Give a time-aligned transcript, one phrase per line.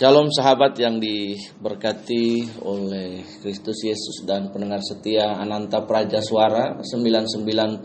[0.00, 7.84] Shalom sahabat yang diberkati oleh Kristus Yesus dan pendengar setia Ananta Praja Suara 99.9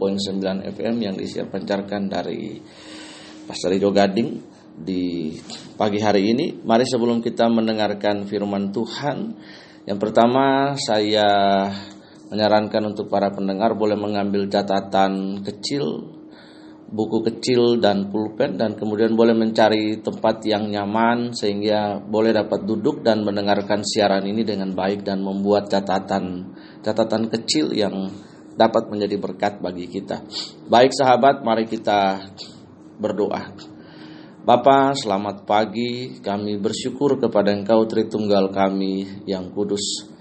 [0.63, 2.55] FM yang disiap pancarkan dari
[3.43, 4.29] Pasar Ijo Gading
[4.79, 5.35] di
[5.75, 6.55] pagi hari ini.
[6.63, 9.35] Mari sebelum kita mendengarkan firman Tuhan,
[9.83, 11.27] yang pertama saya
[12.31, 16.14] menyarankan untuk para pendengar boleh mengambil catatan kecil
[16.85, 23.01] buku kecil dan pulpen dan kemudian boleh mencari tempat yang nyaman sehingga boleh dapat duduk
[23.01, 26.53] dan mendengarkan siaran ini dengan baik dan membuat catatan
[26.85, 28.13] catatan kecil yang
[28.55, 30.23] dapat menjadi berkat bagi kita.
[30.71, 32.23] Baik sahabat, mari kita
[32.95, 33.51] berdoa.
[34.45, 36.21] Bapa, selamat pagi.
[36.21, 40.14] Kami bersyukur kepada Engkau Tritunggal kami yang kudus.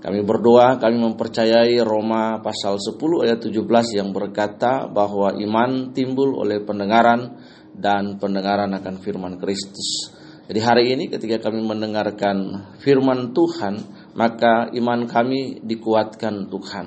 [0.00, 6.64] Kami berdoa, kami mempercayai Roma pasal 10 ayat 17 yang berkata bahwa iman timbul oleh
[6.64, 7.36] pendengaran
[7.76, 10.08] dan pendengaran akan firman Kristus.
[10.48, 13.76] Jadi hari ini ketika kami mendengarkan firman Tuhan,
[14.16, 16.86] maka iman kami dikuatkan Tuhan.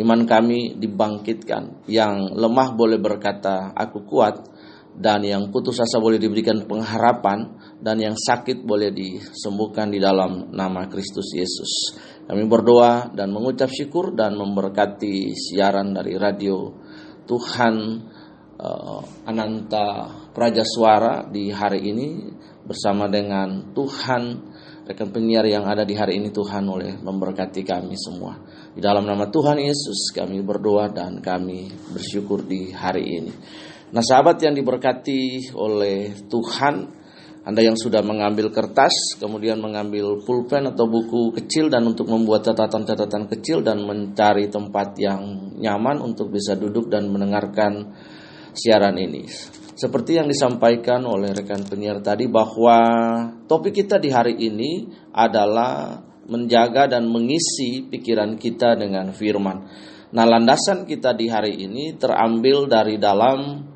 [0.00, 1.84] Iman kami dibangkitkan.
[1.90, 4.48] Yang lemah boleh berkata, aku kuat.
[4.96, 7.52] Dan yang putus asa boleh diberikan pengharapan.
[7.82, 11.98] Dan yang sakit boleh disembuhkan di dalam nama Kristus Yesus.
[12.30, 16.70] Kami berdoa dan mengucap syukur dan memberkati siaran dari radio
[17.26, 17.74] Tuhan
[18.62, 22.08] uh, Ananta Praja Suara di hari ini
[22.62, 24.22] bersama dengan Tuhan
[24.82, 28.38] rekan penyiar yang ada di hari ini Tuhan oleh memberkati kami semua.
[28.74, 33.32] Di dalam nama Tuhan Yesus kami berdoa dan kami bersyukur di hari ini.
[33.92, 36.74] Nah sahabat yang diberkati oleh Tuhan,
[37.42, 43.26] anda yang sudah mengambil kertas, kemudian mengambil pulpen atau buku kecil dan untuk membuat catatan-catatan
[43.34, 47.98] kecil dan mencari tempat yang nyaman untuk bisa duduk dan mendengarkan
[48.54, 49.26] siaran ini.
[49.74, 52.78] Seperti yang disampaikan oleh rekan penyiar tadi bahwa
[53.50, 55.98] topik kita di hari ini adalah
[56.30, 59.66] menjaga dan mengisi pikiran kita dengan firman.
[60.14, 63.66] Nah, landasan kita di hari ini terambil dari dalam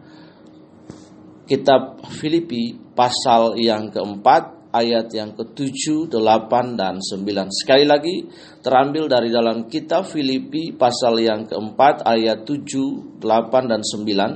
[1.46, 7.48] kitab Filipi pasal yang keempat ayat yang ketujuh, delapan, dan sembilan.
[7.48, 8.28] Sekali lagi
[8.60, 14.30] terambil dari dalam kitab Filipi pasal yang keempat ayat tujuh, delapan, dan sembilan.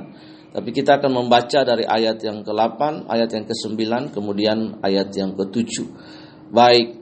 [0.50, 5.86] Tapi kita akan membaca dari ayat yang ke-8, ayat yang ke-9, kemudian ayat yang ke-7.
[6.50, 6.98] Baik,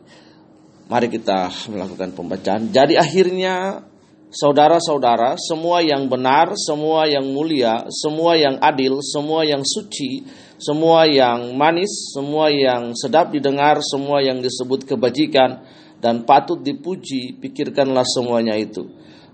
[0.92, 2.68] mari kita melakukan pembacaan.
[2.68, 3.87] Jadi akhirnya
[4.28, 10.24] saudara-saudara, semua yang benar, semua yang mulia, semua yang adil, semua yang suci,
[10.60, 15.64] semua yang manis, semua yang sedap didengar, semua yang disebut kebajikan
[15.98, 18.86] dan patut dipuji, pikirkanlah semuanya itu.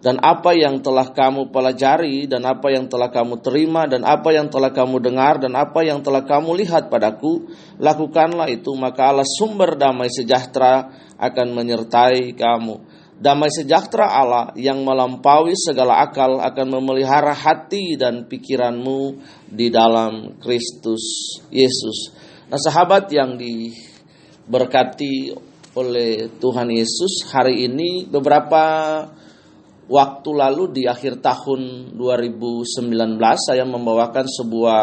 [0.05, 4.53] Dan apa yang telah kamu pelajari, dan apa yang telah kamu terima, dan apa yang
[4.53, 7.49] telah kamu dengar, dan apa yang telah kamu lihat padaku,
[7.81, 12.84] lakukanlah itu, maka Allah sumber damai sejahtera akan menyertai kamu.
[13.14, 21.38] Damai sejahtera Allah yang melampaui segala akal akan memelihara hati dan pikiranmu di dalam Kristus
[21.47, 22.10] Yesus.
[22.50, 25.30] Nah, sahabat yang diberkati
[25.78, 28.64] oleh Tuhan Yesus, hari ini beberapa
[29.86, 32.82] waktu lalu di akhir tahun 2019
[33.38, 34.82] saya membawakan sebuah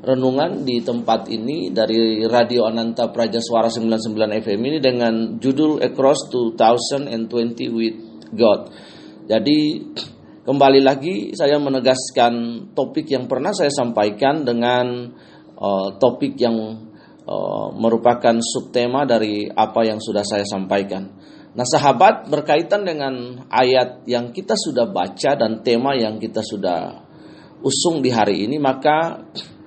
[0.00, 6.32] renungan di tempat ini dari Radio Ananta Praja Suara 99 FM ini dengan judul Across
[6.32, 7.96] 2020 with
[8.32, 8.72] God.
[9.28, 9.58] Jadi
[10.48, 12.32] kembali lagi saya menegaskan
[12.72, 15.12] topik yang pernah saya sampaikan dengan
[15.60, 16.56] uh, topik yang
[17.28, 21.12] uh, merupakan subtema dari apa yang sudah saya sampaikan.
[21.50, 27.02] Nah, sahabat berkaitan dengan ayat yang kita sudah baca dan tema yang kita sudah
[27.60, 29.18] usung di hari ini, maka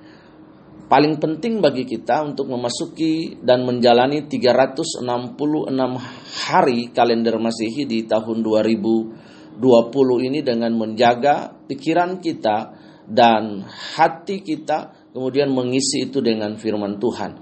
[0.84, 5.00] paling penting bagi kita untuk memasuki dan menjalani 366
[6.44, 9.58] hari kalender Masehi di tahun 2020
[10.28, 12.56] ini dengan menjaga pikiran kita
[13.08, 13.64] dan
[13.96, 17.32] hati kita kemudian mengisi itu dengan firman Tuhan.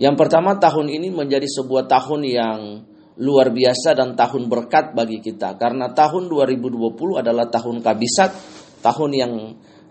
[0.00, 2.60] Yang pertama tahun ini menjadi sebuah tahun yang
[3.20, 8.30] luar biasa dan tahun berkat bagi kita karena tahun 2020 adalah tahun kabisat,
[8.80, 9.32] tahun yang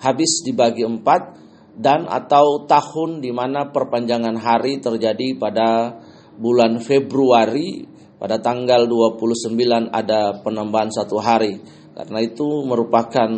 [0.02, 1.41] habis dibagi empat
[1.76, 6.00] dan atau tahun di mana perpanjangan hari terjadi pada
[6.36, 7.92] bulan Februari
[8.22, 11.58] pada tanggal 29 ada penambahan satu hari.
[11.98, 13.30] Karena itu merupakan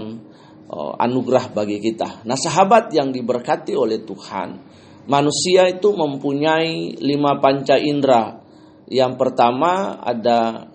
[0.67, 2.27] uh, anugerah bagi kita.
[2.27, 4.59] Nah, sahabat yang diberkati oleh Tuhan,
[5.07, 8.43] manusia itu mempunyai lima panca indera.
[8.91, 10.67] Yang pertama ada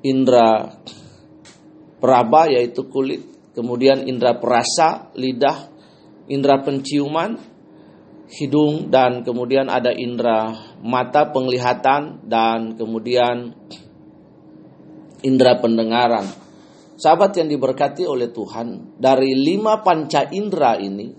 [0.00, 0.80] indera
[2.00, 5.68] peraba yaitu kulit, kemudian indera perasa, lidah,
[6.28, 7.36] indera penciuman,
[8.28, 10.52] hidung dan kemudian ada indera
[10.84, 13.56] mata penglihatan dan kemudian
[15.24, 16.28] indera pendengaran.
[16.98, 21.14] Sahabat yang diberkati oleh Tuhan, dari lima panca indera ini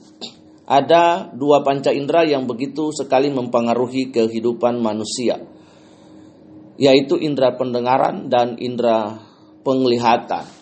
[0.69, 5.39] ada dua panca indera yang begitu sekali mempengaruhi kehidupan manusia,
[6.77, 9.17] yaitu indera pendengaran dan indera
[9.63, 10.58] penglihatan.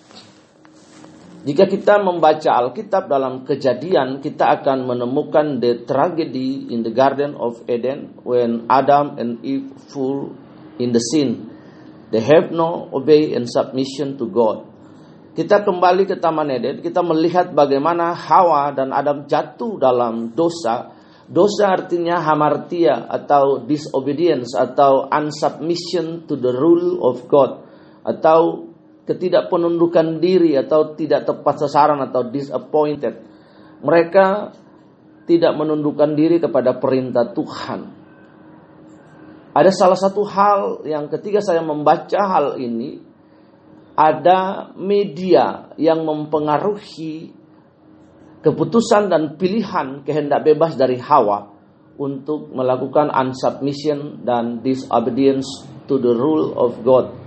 [1.47, 7.63] Jika kita membaca Alkitab dalam kejadian, kita akan menemukan the tragedy in the Garden of
[7.71, 10.35] Eden when Adam and Eve fall
[10.75, 11.47] in the sin.
[12.11, 14.67] They have no obey and submission to God.
[15.39, 20.91] Kita kembali ke Taman Eden, kita melihat bagaimana Hawa dan Adam jatuh dalam dosa.
[21.31, 27.63] Dosa artinya hamartia atau disobedience atau unsubmission to the rule of God
[28.03, 28.66] atau
[29.07, 33.15] ketidakpenundukan diri atau tidak tepat sasaran atau disappointed.
[33.79, 34.51] Mereka
[35.23, 37.81] tidak menundukkan diri kepada perintah Tuhan.
[39.55, 43.01] Ada salah satu hal yang ketika saya membaca hal ini,
[43.97, 47.33] ada media yang mempengaruhi
[48.45, 51.57] keputusan dan pilihan kehendak bebas dari Hawa
[51.97, 57.26] untuk melakukan unsubmission dan disobedience to the rule of God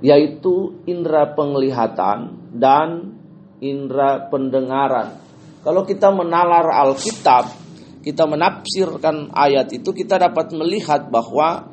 [0.00, 3.16] yaitu indera penglihatan dan
[3.60, 5.20] indera pendengaran.
[5.60, 7.52] Kalau kita menalar Alkitab,
[8.00, 11.68] kita menafsirkan ayat itu, kita dapat melihat bahwa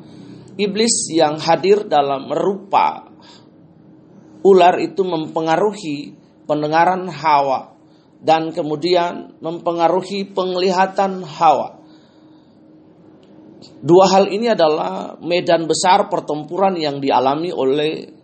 [0.60, 3.08] iblis yang hadir dalam rupa
[4.44, 6.14] ular itu mempengaruhi
[6.44, 7.74] pendengaran Hawa
[8.20, 11.80] dan kemudian mempengaruhi penglihatan Hawa.
[13.78, 18.17] Dua hal ini adalah medan besar pertempuran yang dialami oleh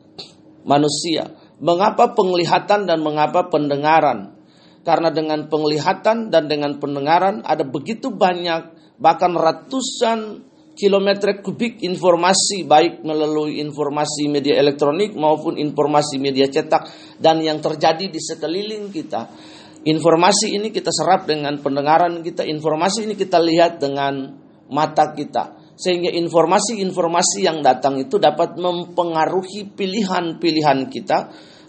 [0.65, 1.31] manusia.
[1.63, 4.37] Mengapa penglihatan dan mengapa pendengaran?
[4.85, 10.45] Karena dengan penglihatan dan dengan pendengaran ada begitu banyak bahkan ratusan
[10.77, 18.11] kilometer kubik informasi baik melalui informasi media elektronik maupun informasi media cetak dan yang terjadi
[18.11, 19.31] di sekeliling kita.
[19.85, 24.37] Informasi ini kita serap dengan pendengaran kita, informasi ini kita lihat dengan
[24.69, 31.19] mata kita sehingga informasi-informasi yang datang itu dapat mempengaruhi pilihan-pilihan kita,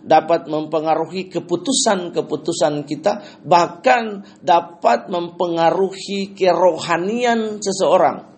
[0.06, 8.38] dapat mempengaruhi keputusan-keputusan kita, bahkan dapat mempengaruhi kerohanian seseorang.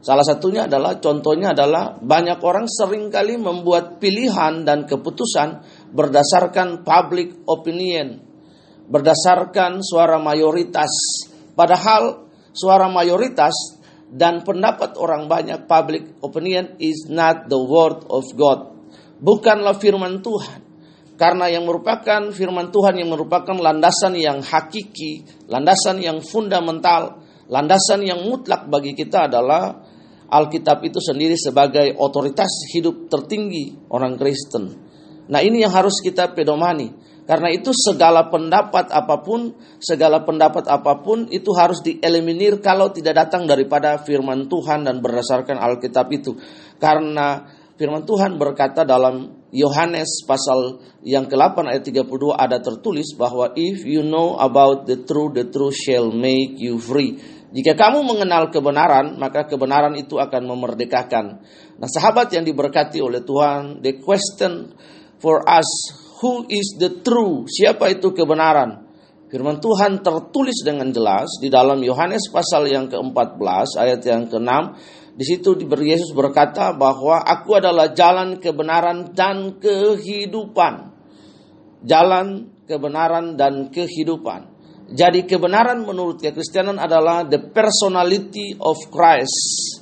[0.00, 5.60] Salah satunya adalah contohnya adalah banyak orang sering kali membuat pilihan dan keputusan
[5.92, 8.16] berdasarkan public opinion,
[8.88, 10.88] berdasarkan suara mayoritas.
[11.52, 12.24] Padahal
[12.54, 13.77] suara mayoritas
[14.08, 18.72] dan pendapat orang banyak public opinion is not the word of God.
[19.20, 20.64] Bukanlah firman Tuhan.
[21.18, 28.22] Karena yang merupakan firman Tuhan yang merupakan landasan yang hakiki, landasan yang fundamental, landasan yang
[28.22, 29.82] mutlak bagi kita adalah
[30.30, 34.64] Alkitab itu sendiri sebagai otoritas hidup tertinggi orang Kristen.
[35.26, 36.92] Nah ini yang harus kita pedomani.
[37.28, 39.52] Karena itu segala pendapat apa pun,
[39.84, 45.60] segala pendapat apa pun itu harus dieliminir kalau tidak datang daripada firman Tuhan dan berdasarkan
[45.60, 46.40] Alkitab itu.
[46.80, 47.44] Karena
[47.76, 54.00] firman Tuhan berkata dalam Yohanes pasal yang ke-8 ayat 32 ada tertulis bahwa if you
[54.00, 57.20] know about the truth, the truth shall make you free.
[57.52, 61.44] Jika kamu mengenal kebenaran, maka kebenaran itu akan memerdekakan.
[61.76, 64.72] Nah, sahabat yang diberkati oleh Tuhan, the question
[65.20, 65.68] for us
[66.18, 68.86] who is the true, siapa itu kebenaran.
[69.28, 74.50] Firman Tuhan tertulis dengan jelas di dalam Yohanes pasal yang ke-14 ayat yang ke-6.
[75.18, 80.96] Di situ Yesus berkata bahwa aku adalah jalan kebenaran dan kehidupan.
[81.84, 84.56] Jalan kebenaran dan kehidupan.
[84.88, 89.77] Jadi kebenaran menurut kekristenan adalah the personality of Christ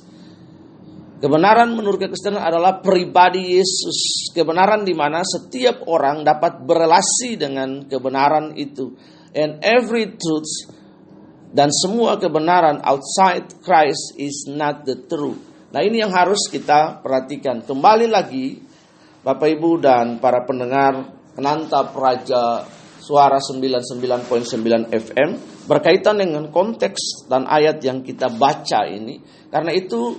[1.17, 4.29] Kebenaran menurut kekristenan adalah pribadi Yesus.
[4.37, 8.93] Kebenaran di mana setiap orang dapat berelasi dengan kebenaran itu.
[9.33, 10.77] And every truth
[11.49, 15.41] dan semua kebenaran outside Christ is not the truth.
[15.73, 17.65] Nah ini yang harus kita perhatikan.
[17.65, 18.61] Kembali lagi
[19.25, 22.61] Bapak Ibu dan para pendengar penantap Raja
[23.01, 25.29] Suara 99.9 FM
[25.65, 29.17] berkaitan dengan konteks dan ayat yang kita baca ini.
[29.47, 30.13] Karena itu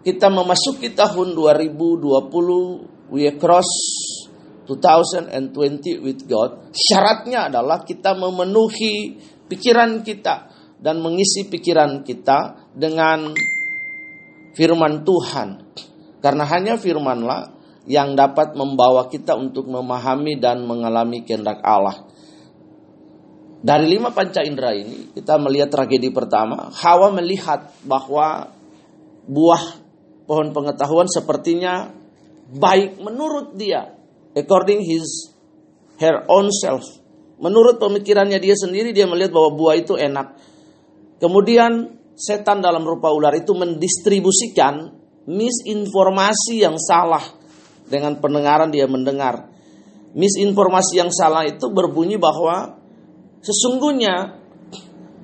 [0.00, 3.68] kita memasuki tahun 2020, we cross
[4.64, 6.72] 2020 with God.
[6.72, 9.18] Syaratnya adalah kita memenuhi
[9.50, 10.48] pikiran kita
[10.80, 13.34] dan mengisi pikiran kita dengan
[14.54, 15.48] firman Tuhan.
[16.20, 22.06] Karena hanya firmanlah yang dapat membawa kita untuk memahami dan mengalami kehendak Allah.
[23.60, 28.48] Dari lima panca indera ini kita melihat tragedi pertama, Hawa melihat bahwa
[29.28, 29.79] buah
[30.30, 31.90] pohon pengetahuan sepertinya
[32.54, 33.98] baik menurut dia,
[34.38, 35.34] according his
[35.98, 36.86] her own self.
[37.42, 40.38] Menurut pemikirannya dia sendiri dia melihat bahwa buah itu enak.
[41.18, 44.94] Kemudian setan dalam rupa ular itu mendistribusikan
[45.26, 47.26] misinformasi yang salah
[47.90, 49.50] dengan pendengaran dia mendengar.
[50.14, 52.78] Misinformasi yang salah itu berbunyi bahwa
[53.42, 54.38] sesungguhnya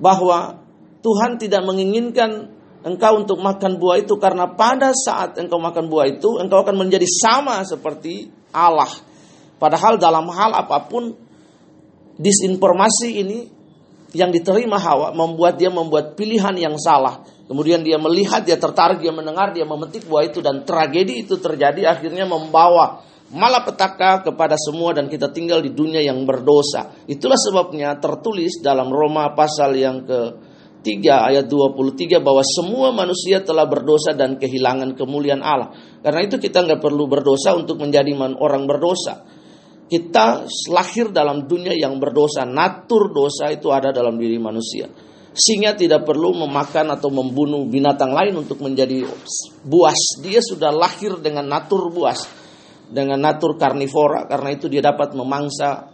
[0.03, 0.67] bahwa
[0.99, 2.56] Tuhan tidak menginginkan
[2.87, 7.03] engkau untuk makan buah itu karena pada saat engkau makan buah itu engkau akan menjadi
[7.03, 8.89] sama seperti Allah.
[9.59, 11.11] Padahal dalam hal apa pun
[12.15, 13.39] disinformasi ini
[14.15, 17.27] yang diterima Hawa membuat dia membuat pilihan yang salah.
[17.47, 21.95] Kemudian dia melihat, dia tertarik, dia mendengar, dia memetik buah itu dan tragedi itu terjadi
[21.95, 26.91] akhirnya membawa malapetaka kepada semua dan kita tinggal di dunia yang berdosa.
[27.07, 30.19] Itulah sebabnya tertulis dalam Roma pasal yang ke
[30.87, 35.75] 3 ayat 23 bahwa semua manusia telah berdosa dan kehilangan kemuliaan Allah.
[35.99, 39.27] Karena itu kita nggak perlu berdosa untuk menjadi orang berdosa.
[39.91, 42.47] Kita lahir dalam dunia yang berdosa.
[42.47, 44.87] Natur dosa itu ada dalam diri manusia.
[45.35, 49.03] Sehingga tidak perlu memakan atau membunuh binatang lain untuk menjadi
[49.67, 50.23] buas.
[50.23, 52.23] Dia sudah lahir dengan natur buas.
[52.87, 54.23] Dengan natur karnivora.
[54.27, 55.91] Karena itu dia dapat memangsa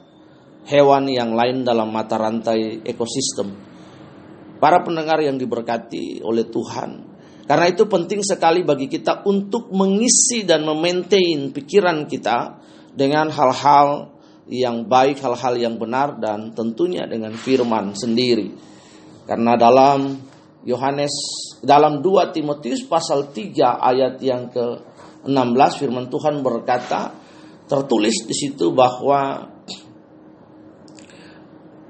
[0.70, 3.73] hewan yang lain dalam mata rantai ekosistem.
[4.64, 7.12] Para pendengar yang diberkati oleh Tuhan.
[7.44, 12.64] Karena itu penting sekali bagi kita untuk mengisi dan memaintain pikiran kita
[12.96, 14.16] dengan hal-hal
[14.48, 18.56] yang baik, hal-hal yang benar dan tentunya dengan firman sendiri.
[19.28, 20.16] Karena dalam
[20.64, 21.12] Yohanes
[21.60, 27.12] dalam 2 Timotius pasal 3 ayat yang ke-16 firman Tuhan berkata
[27.68, 29.53] tertulis di situ bahwa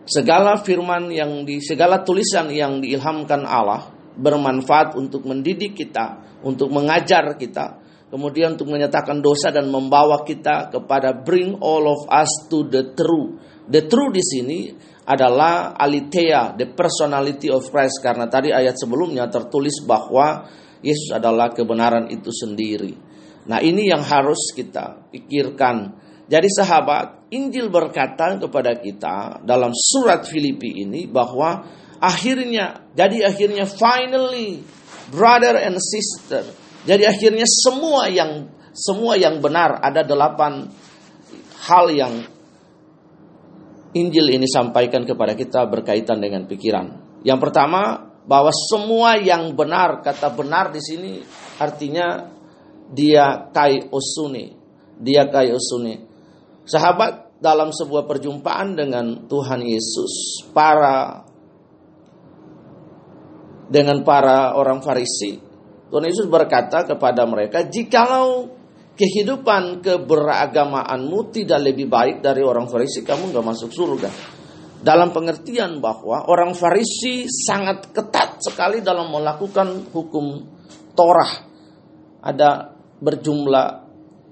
[0.04, 7.34] segala firman yang di segala tulisan yang diilhamkan Allah bermanfaat untuk mendidik kita, untuk mengajar
[7.34, 7.82] kita,
[8.14, 13.42] kemudian untuk menyatakan dosa dan membawa kita kepada bring all of us to the true.
[13.66, 14.60] The true di sini
[15.08, 18.00] adalah alitea, the personality of Christ.
[18.04, 20.46] Karena tadi ayat sebelumnya tertulis bahwa
[20.84, 22.94] Yesus adalah kebenaran itu sendiri.
[23.48, 26.06] Nah ini yang harus kita pikirkan.
[26.24, 31.68] Jadi sahabat, Injil berkata kepada kita dalam surat Filipi ini bahwa
[32.00, 34.64] akhirnya, jadi akhirnya finally,
[35.12, 36.48] brother and sister,
[36.88, 40.66] jadi akhirnya semua yang semua yang benar ada delapan
[41.70, 42.14] hal yang
[43.94, 47.22] Injil ini sampaikan kepada kita berkaitan dengan pikiran.
[47.22, 51.12] Yang pertama, bahwa semua yang benar, kata benar di sini
[51.62, 52.26] artinya
[52.90, 54.58] dia kai osune.
[54.98, 56.13] Dia kai osune.
[56.64, 61.28] Sahabat dalam sebuah perjumpaan dengan Tuhan Yesus, para
[63.68, 65.40] dengan para orang Farisi,
[65.92, 68.48] Tuhan Yesus berkata kepada mereka, "Jikalau
[68.94, 74.10] kehidupan keberagamaanmu tidak lebih baik dari orang Farisi, kamu nggak masuk surga.
[74.84, 80.44] Dalam pengertian bahwa orang Farisi sangat ketat sekali dalam melakukan hukum
[80.94, 81.32] Torah.
[82.24, 83.83] Ada berjumlah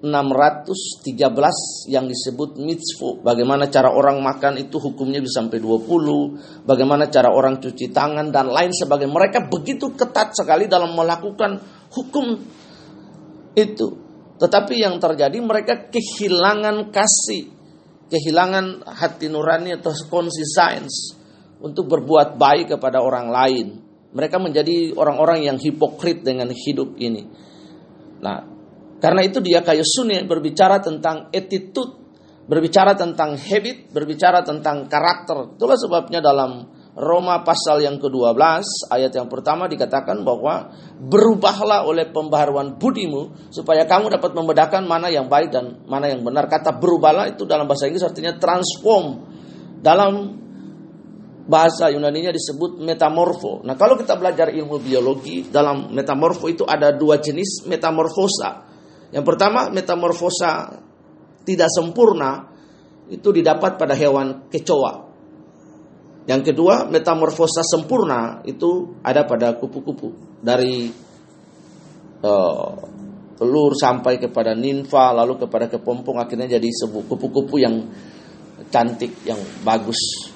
[0.01, 3.21] 613 yang disebut mitzvot.
[3.21, 6.65] Bagaimana cara orang makan itu hukumnya bisa sampai 20.
[6.65, 9.13] Bagaimana cara orang cuci tangan dan lain sebagainya.
[9.13, 11.61] Mereka begitu ketat sekali dalam melakukan
[11.93, 12.33] hukum
[13.53, 13.87] itu.
[14.41, 17.53] Tetapi yang terjadi mereka kehilangan kasih,
[18.09, 21.13] kehilangan hati nurani atau conscience
[21.61, 23.67] untuk berbuat baik kepada orang lain.
[24.17, 27.23] Mereka menjadi orang-orang yang hipokrit dengan hidup ini.
[28.17, 28.50] Nah,
[29.01, 31.97] karena itu dia kayu sunni berbicara tentang attitude,
[32.45, 35.57] berbicara tentang habit, berbicara tentang karakter.
[35.57, 38.37] Itulah sebabnya dalam Roma pasal yang ke-12
[38.93, 40.69] ayat yang pertama dikatakan bahwa
[41.01, 46.45] berubahlah oleh pembaharuan budimu supaya kamu dapat membedakan mana yang baik dan mana yang benar.
[46.45, 49.33] Kata berubahlah itu dalam bahasa Inggris artinya transform.
[49.81, 50.41] Dalam
[51.49, 53.65] bahasa Yunani-nya disebut metamorfo.
[53.65, 58.70] Nah, kalau kita belajar ilmu biologi, dalam metamorfo itu ada dua jenis metamorfosa.
[59.11, 60.81] Yang pertama, metamorfosa
[61.43, 62.47] tidak sempurna
[63.11, 65.11] itu didapat pada hewan kecoa.
[66.29, 70.87] Yang kedua, metamorfosa sempurna itu ada pada kupu-kupu dari
[72.23, 72.71] uh,
[73.35, 77.89] telur sampai kepada ninfa lalu kepada kepompong akhirnya jadi sebuah kupu-kupu yang
[78.69, 80.29] cantik yang bagus.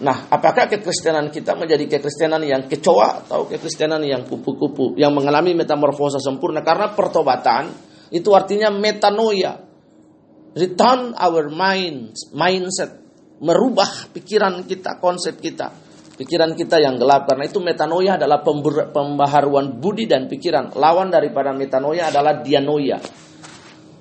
[0.00, 6.18] Nah, apakah kekristenan kita menjadi kekristenan yang kecoa atau kekristenan yang kupu-kupu yang mengalami metamorfosa
[6.18, 9.56] sempurna karena pertobatan itu artinya metanoia.
[10.52, 13.02] Return our minds, mindset
[13.42, 15.74] merubah pikiran kita, konsep kita.
[16.12, 18.44] Pikiran kita yang gelap karena itu metanoia adalah
[18.94, 20.76] pembaharuan budi dan pikiran.
[20.78, 23.00] Lawan daripada metanoia adalah dianoia.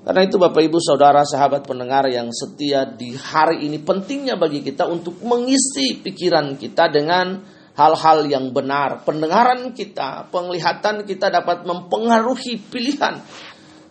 [0.02, 4.90] Karena itu Bapak Ibu Saudara sahabat pendengar yang setia di hari ini pentingnya bagi kita
[4.90, 7.42] untuk mengisi pikiran kita dengan
[7.78, 9.06] hal-hal yang benar.
[9.08, 13.22] Pendengaran kita, penglihatan kita dapat mempengaruhi pilihan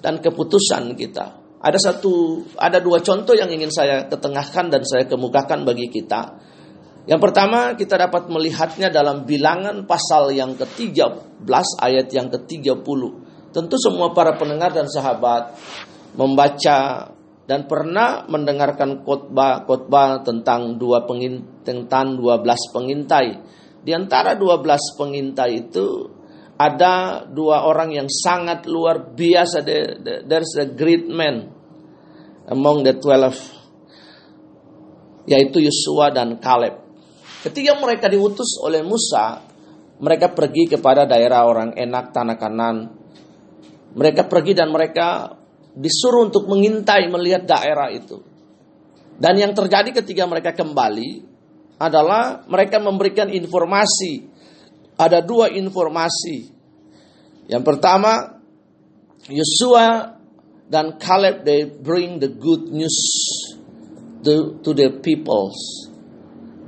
[0.01, 1.41] dan keputusan kita.
[1.61, 6.41] Ada satu, ada dua contoh yang ingin saya ketengahkan dan saya kemukakan bagi kita.
[7.05, 13.01] Yang pertama kita dapat melihatnya dalam bilangan pasal yang ke-13 ayat yang ke-30.
[13.53, 15.57] Tentu semua para pendengar dan sahabat
[16.17, 17.11] membaca
[17.51, 23.43] dan pernah mendengarkan khotbah-khotbah tentang dua pengin, tentang 12 pengintai.
[23.83, 26.07] Di antara 12 pengintai itu
[26.61, 29.65] ada dua orang yang sangat luar biasa.
[30.29, 31.49] There's a great man
[32.53, 33.41] among the twelve,
[35.25, 36.77] yaitu Yosua dan Kaleb.
[37.41, 39.41] Ketika mereka diutus oleh Musa,
[40.05, 42.77] mereka pergi kepada daerah orang enak tanah kanan.
[43.97, 45.33] Mereka pergi dan mereka
[45.73, 48.21] disuruh untuk mengintai melihat daerah itu.
[49.17, 51.25] Dan yang terjadi ketika mereka kembali
[51.81, 54.29] adalah mereka memberikan informasi
[55.01, 56.53] ada dua informasi.
[57.49, 58.37] Yang pertama,
[59.33, 60.21] Yosua
[60.69, 62.95] dan Caleb they bring the good news
[64.21, 65.89] to, to the peoples.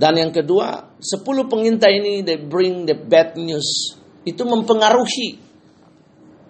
[0.01, 3.95] Dan yang kedua, sepuluh pengintai ini they bring the bad news.
[4.25, 5.39] Itu mempengaruhi.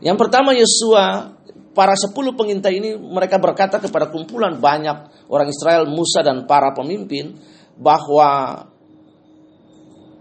[0.00, 1.34] Yang pertama Yosua,
[1.76, 7.36] para sepuluh pengintai ini mereka berkata kepada kumpulan banyak orang Israel, Musa dan para pemimpin
[7.76, 8.71] bahwa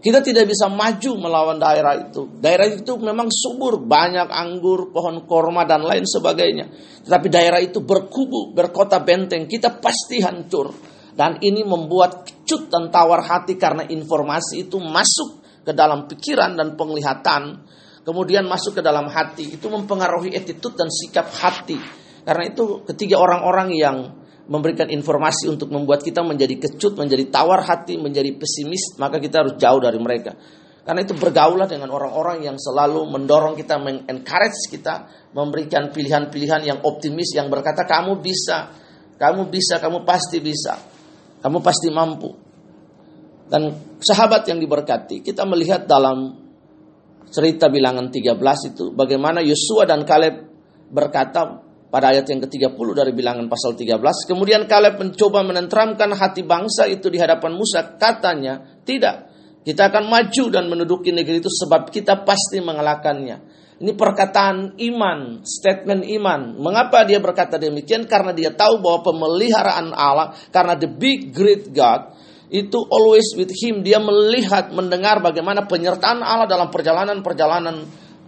[0.02, 2.26] kita tidak bisa maju melawan daerah itu.
[2.42, 6.66] Daerah itu memang subur, banyak anggur, pohon korma dan lain sebagainya.
[7.06, 10.74] Tetapi daerah itu berkubu, berkota benteng, kita pasti hancur.
[11.14, 16.74] Dan ini membuat kecut dan tawar hati karena informasi itu masuk ke dalam pikiran dan
[16.74, 17.62] penglihatan.
[18.02, 21.78] Kemudian masuk ke dalam hati, itu mempengaruhi attitude dan sikap hati.
[22.26, 23.98] Karena itu ketiga orang-orang yang
[24.52, 29.56] memberikan informasi untuk membuat kita menjadi kecut, menjadi tawar hati, menjadi pesimis, maka kita harus
[29.56, 30.36] jauh dari mereka.
[30.84, 37.32] Karena itu bergaulah dengan orang-orang yang selalu mendorong kita, mengencourage kita, memberikan pilihan-pilihan yang optimis,
[37.32, 38.76] yang berkata kamu bisa,
[39.16, 40.76] kamu bisa, kamu pasti bisa,
[41.40, 42.36] kamu pasti mampu.
[43.48, 46.44] Dan sahabat yang diberkati, kita melihat dalam
[47.32, 48.36] cerita bilangan 13
[48.76, 50.44] itu, bagaimana Yosua dan Kaleb
[50.92, 54.00] berkata, pada ayat yang ke-30 dari bilangan pasal 13.
[54.24, 58.00] Kemudian Kaleb mencoba menenteramkan hati bangsa itu di hadapan Musa.
[58.00, 59.28] Katanya, tidak.
[59.62, 63.60] Kita akan maju dan menduduki negeri itu sebab kita pasti mengalahkannya.
[63.82, 66.56] Ini perkataan iman, statement iman.
[66.58, 68.08] Mengapa dia berkata demikian?
[68.08, 72.14] Karena dia tahu bahwa pemeliharaan Allah, karena the big great God,
[72.54, 73.82] itu always with him.
[73.82, 77.76] Dia melihat, mendengar bagaimana penyertaan Allah dalam perjalanan-perjalanan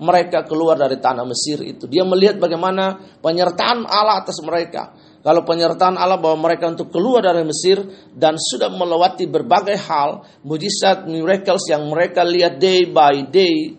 [0.04, 1.88] mereka keluar dari tanah Mesir itu.
[1.88, 4.92] Dia melihat bagaimana penyertaan Allah atas mereka.
[5.24, 7.80] Kalau penyertaan Allah bahwa mereka untuk keluar dari Mesir
[8.12, 13.72] dan sudah melewati berbagai hal, mujizat, miracles yang mereka lihat day by day,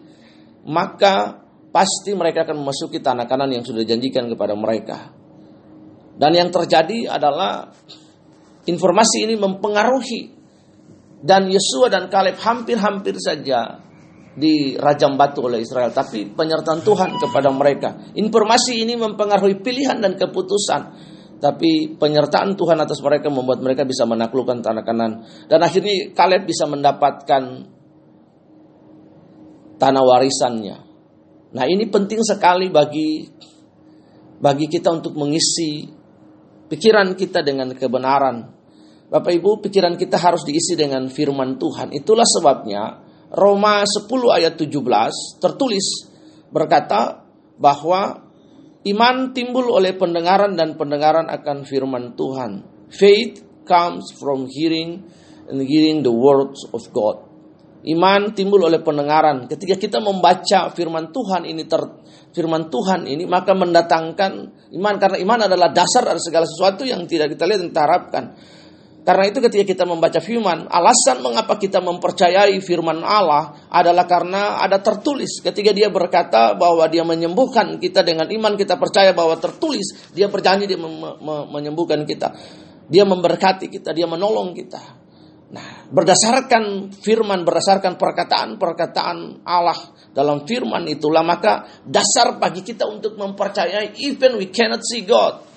[0.65, 5.13] maka pasti mereka akan memasuki tanah kanan yang sudah dijanjikan kepada mereka.
[6.17, 7.69] Dan yang terjadi adalah
[8.65, 10.33] informasi ini mempengaruhi
[11.21, 13.85] dan Yesua dan Kaleb hampir-hampir saja
[14.35, 18.15] di rajam batu oleh Israel, tapi penyertaan Tuhan kepada mereka.
[18.19, 20.83] Informasi ini mempengaruhi pilihan dan keputusan,
[21.39, 25.13] tapi penyertaan Tuhan atas mereka membuat mereka bisa menaklukkan tanah kanan.
[25.47, 27.43] Dan akhirnya Kaleb bisa mendapatkan
[29.79, 30.77] tanah warisannya.
[31.55, 33.31] Nah ini penting sekali bagi
[34.43, 35.87] bagi kita untuk mengisi
[36.67, 38.51] pikiran kita dengan kebenaran.
[39.05, 41.95] Bapak Ibu, pikiran kita harus diisi dengan firman Tuhan.
[41.95, 43.04] Itulah sebabnya
[43.35, 45.87] Roma 10 ayat 17 tertulis
[46.55, 47.27] berkata
[47.59, 48.31] bahwa
[48.87, 52.63] iman timbul oleh pendengaran dan pendengaran akan firman Tuhan.
[52.95, 55.03] Faith comes from hearing
[55.51, 57.35] and hearing the words of God.
[57.85, 59.45] Iman timbul oleh pendengaran.
[59.45, 61.85] Ketika kita membaca firman Tuhan ini ter,
[62.33, 64.33] firman Tuhan ini maka mendatangkan
[64.73, 68.25] iman karena iman adalah dasar dari segala sesuatu yang tidak kita lihat dan kita harapkan.
[69.05, 74.81] Karena itu ketika kita membaca firman, alasan mengapa kita mempercayai firman Allah adalah karena ada
[74.81, 75.45] tertulis.
[75.45, 80.65] Ketika dia berkata bahwa dia menyembuhkan kita dengan iman, kita percaya bahwa tertulis, dia berjanji
[80.65, 80.81] dia
[81.53, 82.33] menyembuhkan kita.
[82.89, 84.81] Dia memberkati kita, dia menolong kita.
[85.53, 89.77] Nah, berdasarkan firman, berdasarkan perkataan-perkataan Allah
[90.17, 95.54] dalam firman itulah maka dasar bagi kita untuk mempercayai even we cannot see God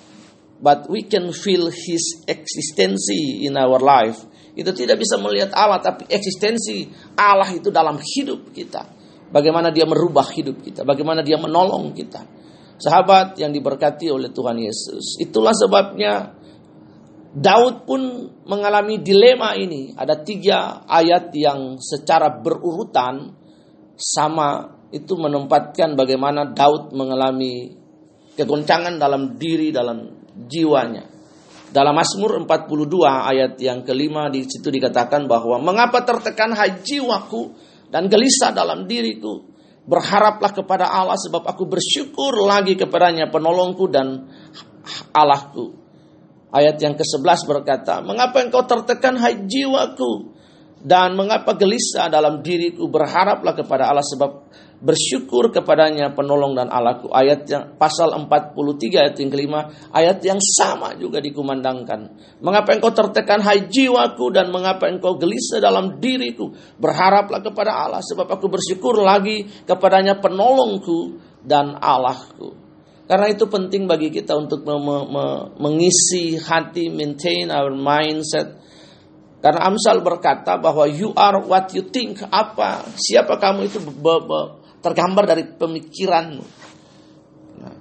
[0.62, 4.26] but we can feel his existence in our life
[4.58, 8.90] Kita tidak bisa melihat Allah, tapi eksistensi Allah itu dalam hidup kita.
[9.30, 12.26] Bagaimana dia merubah hidup kita, bagaimana dia menolong kita.
[12.74, 15.22] Sahabat yang diberkati oleh Tuhan Yesus.
[15.22, 16.34] Itulah sebabnya
[17.30, 18.02] Daud pun
[18.50, 19.94] mengalami dilema ini.
[19.94, 23.30] Ada tiga ayat yang secara berurutan
[23.94, 27.78] sama itu menempatkan bagaimana Daud mengalami
[28.34, 31.08] kegoncangan dalam diri, dalam jiwanya.
[31.68, 37.52] Dalam Mazmur 42 ayat yang kelima di situ dikatakan bahwa mengapa tertekan jiwaku
[37.92, 39.44] dan gelisah dalam diriku.
[39.88, 44.28] Berharaplah kepada Allah sebab aku bersyukur lagi kepadanya penolongku dan
[45.16, 45.72] Allahku.
[46.48, 50.36] Ayat yang ke-11 berkata, Mengapa engkau tertekan hai jiwaku?
[50.78, 54.46] Dan mengapa gelisah dalam diriku berharaplah kepada Allah sebab
[54.78, 57.10] bersyukur kepadanya penolong dan Allahku.
[57.10, 58.54] Ayat yang pasal 43
[59.02, 59.60] ayat yang kelima,
[59.90, 62.14] ayat yang sama juga dikumandangkan.
[62.38, 66.54] Mengapa engkau tertekan hai jiwaku dan mengapa engkau gelisah dalam diriku?
[66.78, 72.70] Berharaplah kepada Allah sebab aku bersyukur lagi kepadanya penolongku dan Allahku.
[73.08, 74.68] Karena itu penting bagi kita untuk
[75.56, 78.60] mengisi hati, maintain our mindset.
[79.40, 82.20] Karena Amsal berkata bahwa you are what you think.
[82.28, 82.84] Apa?
[83.00, 83.80] Siapa kamu itu
[84.78, 86.44] tergambar dari pemikiranmu.
[87.58, 87.74] Nah,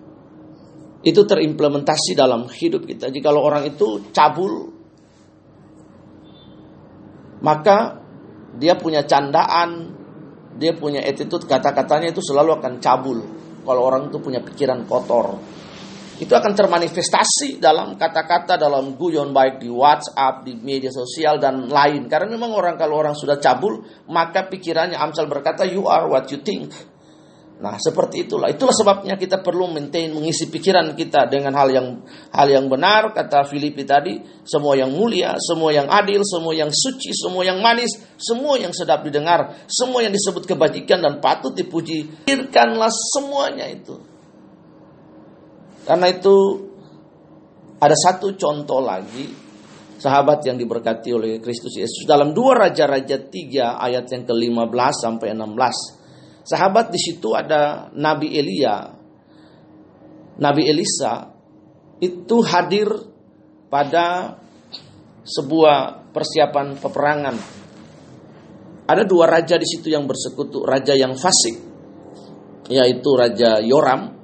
[1.06, 3.14] itu terimplementasi dalam hidup kita.
[3.14, 4.74] Jika orang itu cabul,
[7.42, 8.02] maka
[8.58, 9.94] dia punya candaan,
[10.58, 13.22] dia punya attitude, kata-katanya itu selalu akan cabul.
[13.62, 15.38] Kalau orang itu punya pikiran kotor,
[16.18, 22.10] itu akan termanifestasi dalam kata-kata dalam guyon baik di WhatsApp, di media sosial dan lain.
[22.10, 26.42] Karena memang orang kalau orang sudah cabul, maka pikirannya Amsal berkata you are what you
[26.42, 26.74] think.
[27.58, 28.54] Nah, seperti itulah.
[28.54, 33.50] Itulah sebabnya kita perlu maintain mengisi pikiran kita dengan hal yang hal yang benar kata
[33.50, 38.62] Filipi tadi, semua yang mulia, semua yang adil, semua yang suci, semua yang manis, semua
[38.62, 42.26] yang sedap didengar, semua yang disebut kebajikan dan patut dipuji.
[42.26, 44.17] Pikirkanlah semuanya itu.
[45.88, 46.36] Karena itu
[47.80, 49.48] ada satu contoh lagi
[49.96, 56.44] sahabat yang diberkati oleh Kristus Yesus dalam dua raja-raja tiga ayat yang ke-15 sampai 16.
[56.44, 58.84] Sahabat di situ ada Nabi Elia,
[60.44, 61.32] Nabi Elisa
[62.04, 62.88] itu hadir
[63.72, 64.36] pada
[65.24, 67.36] sebuah persiapan peperangan.
[68.88, 71.60] Ada dua raja di situ yang bersekutu, raja yang fasik,
[72.72, 74.17] yaitu Raja Yoram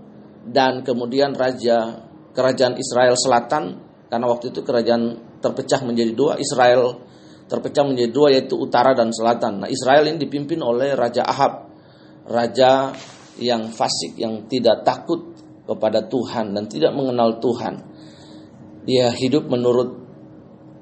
[0.47, 2.03] dan kemudian raja
[2.35, 3.63] kerajaan Israel Selatan
[4.11, 5.03] karena waktu itu kerajaan
[5.39, 6.99] terpecah menjadi dua Israel
[7.47, 9.61] terpecah menjadi dua yaitu utara dan selatan.
[9.61, 11.69] Nah Israel ini dipimpin oleh Raja Ahab
[12.23, 12.95] raja
[13.35, 15.35] yang fasik yang tidak takut
[15.67, 17.83] kepada Tuhan dan tidak mengenal Tuhan.
[18.83, 19.95] Dia hidup menurut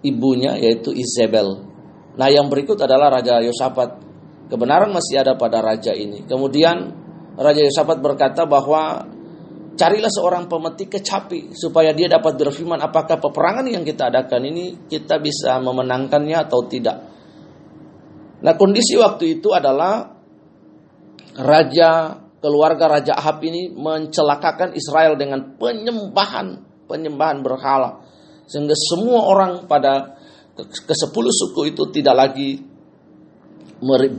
[0.06, 1.66] ibunya yaitu Isabel.
[2.18, 4.10] Nah yang berikut adalah Raja Yosafat.
[4.52, 6.28] Kebenaran masih ada pada raja ini.
[6.28, 6.92] Kemudian
[7.40, 9.08] Raja Yosafat berkata bahwa
[9.72, 15.18] Carilah seorang pemetik kecapi supaya dia dapat berfirman apakah peperangan yang kita adakan ini kita
[15.24, 16.98] bisa memenangkannya atau tidak.
[18.44, 20.12] Nah kondisi waktu itu adalah
[21.40, 26.48] raja keluarga raja Ahab ini mencelakakan Israel dengan penyembahan
[26.90, 28.04] penyembahan berhala
[28.52, 30.20] sehingga semua orang pada
[30.60, 32.60] ke sepuluh suku itu tidak lagi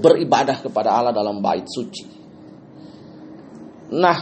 [0.00, 2.04] beribadah kepada Allah dalam bait suci.
[3.92, 4.18] Nah,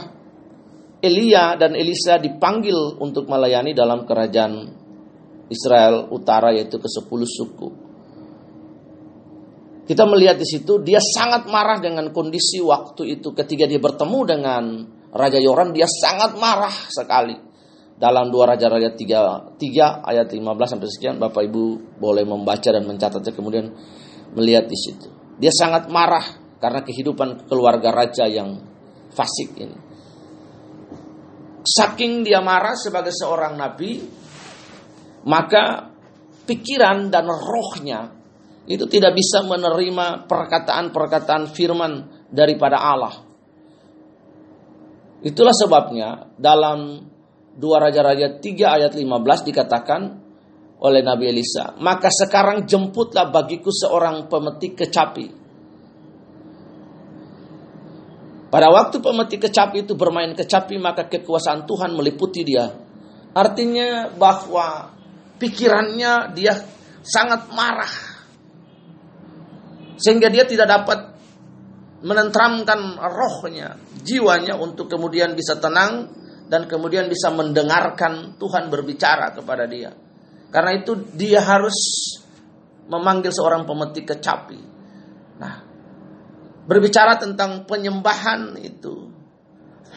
[1.00, 4.52] Elia dan Elisa dipanggil untuk melayani dalam kerajaan
[5.48, 7.68] Israel utara yaitu ke sepuluh suku.
[9.88, 14.62] Kita melihat di situ dia sangat marah dengan kondisi waktu itu ketika dia bertemu dengan
[15.10, 17.34] Raja Yoram dia sangat marah sekali.
[18.00, 20.40] Dalam dua Raja-Raja tiga, tiga ayat 15
[20.72, 23.76] sampai sekian Bapak Ibu boleh membaca dan mencatatnya kemudian
[24.32, 25.36] melihat di situ.
[25.36, 26.24] Dia sangat marah
[26.60, 28.56] karena kehidupan keluarga raja yang
[29.12, 29.89] fasik ini.
[31.70, 34.02] Saking dia marah sebagai seorang nabi,
[35.22, 35.86] maka
[36.42, 38.10] pikiran dan rohnya
[38.66, 43.14] itu tidak bisa menerima perkataan-perkataan firman daripada Allah.
[45.20, 47.06] Itulah sebabnya dalam
[47.54, 50.02] dua Raja-Raja 3 ayat 15 dikatakan
[50.80, 55.39] oleh Nabi Elisa, maka sekarang jemputlah bagiku seorang pemetik kecapi
[58.50, 62.66] Pada waktu pemetik kecapi itu bermain kecapi maka kekuasaan Tuhan meliputi dia.
[63.30, 64.90] Artinya bahwa
[65.38, 66.58] pikirannya dia
[67.06, 67.94] sangat marah.
[70.02, 70.98] Sehingga dia tidak dapat
[72.02, 76.10] menentramkan rohnya, jiwanya untuk kemudian bisa tenang
[76.50, 79.94] dan kemudian bisa mendengarkan Tuhan berbicara kepada dia.
[80.50, 81.76] Karena itu dia harus
[82.90, 84.69] memanggil seorang pemetik kecapi.
[86.70, 89.10] Berbicara tentang penyembahan itu,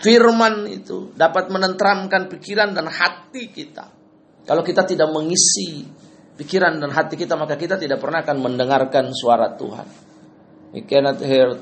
[0.01, 3.93] firman itu dapat menenteramkan pikiran dan hati kita.
[4.41, 5.85] Kalau kita tidak mengisi
[6.33, 9.87] pikiran dan hati kita, maka kita tidak pernah akan mendengarkan suara Tuhan.
[10.73, 11.53] We cannot hear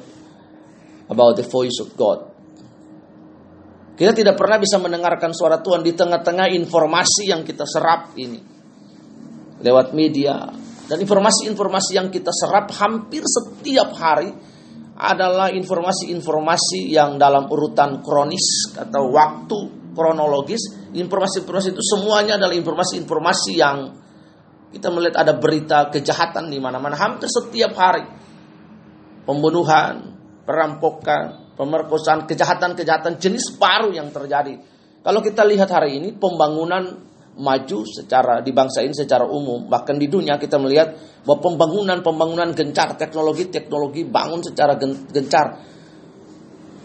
[1.11, 2.31] about the voice of God.
[3.99, 8.39] Kita tidak pernah bisa mendengarkan suara Tuhan di tengah-tengah informasi yang kita serap ini.
[9.59, 10.47] Lewat media.
[10.87, 14.31] Dan informasi-informasi yang kita serap hampir setiap hari
[14.97, 19.59] adalah informasi-informasi yang dalam urutan kronis atau waktu
[19.95, 20.91] kronologis.
[20.91, 23.77] Informasi-informasi itu semuanya adalah informasi-informasi yang
[24.71, 28.03] kita melihat ada berita kejahatan di mana-mana hampir setiap hari.
[29.27, 30.15] Pembunuhan,
[30.47, 34.57] perampokan, pemerkosaan, kejahatan-kejahatan jenis baru yang terjadi.
[35.01, 40.11] Kalau kita lihat hari ini pembangunan maju secara di bangsa ini secara umum, bahkan di
[40.11, 44.75] dunia kita melihat bahwa pembangunan-pembangunan gencar, teknologi-teknologi bangun secara
[45.11, 45.47] gencar.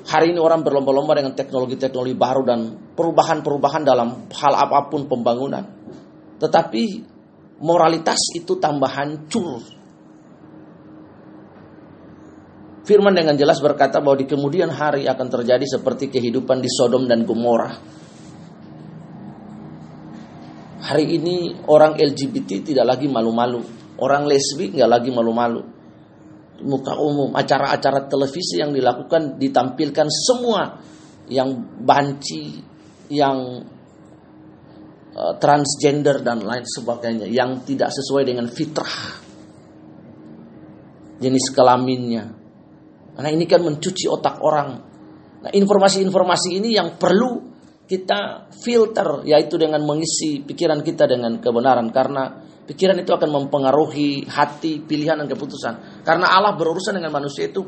[0.07, 2.61] Hari ini orang berlomba-lomba dengan teknologi-teknologi baru dan
[2.95, 5.67] perubahan-perubahan dalam hal apa pun pembangunan.
[6.39, 6.83] Tetapi
[7.59, 9.75] moralitas itu tambah hancur.
[12.87, 17.27] Firman dengan jelas berkata bahwa di kemudian hari akan terjadi seperti kehidupan di Sodom dan
[17.27, 17.75] Gomora.
[20.87, 23.62] Hari ini orang LGBT tidak lagi malu-malu.
[23.99, 25.62] Orang lesbi nggak lagi malu-malu.
[26.62, 30.79] Muka umum, acara-acara televisi yang dilakukan ditampilkan semua
[31.29, 31.53] yang
[31.85, 32.62] banci,
[33.12, 33.61] yang
[35.16, 39.16] Eh, transgender dan lain sebagainya yang tidak sesuai dengan fitrah
[41.16, 42.37] jenis kelaminnya.
[43.16, 44.68] Karena ini kan mencuci otak orang.
[45.40, 47.46] Nah, informasi-informasi ini yang perlu
[47.87, 54.83] kita filter yaitu dengan mengisi pikiran kita dengan kebenaran karena pikiran itu akan mempengaruhi hati,
[54.83, 56.03] pilihan dan keputusan.
[56.03, 57.62] Karena Allah berurusan dengan manusia itu